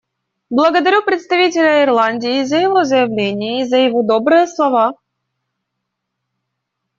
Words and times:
Благодарю 0.49 1.03
представителя 1.05 1.83
Ирландии 1.83 2.43
за 2.43 2.57
его 2.57 2.83
заявление 2.85 3.61
и 3.61 3.65
за 3.65 3.77
его 3.77 4.01
добрые 4.01 4.47
слова. 4.47 4.95